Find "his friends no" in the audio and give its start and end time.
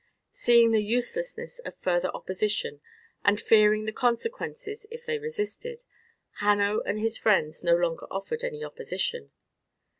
6.99-7.75